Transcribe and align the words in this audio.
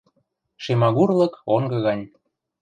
Шемагур 0.63 1.09
лык 1.19 1.33
онгы 1.55 1.77
гань. 1.85 2.05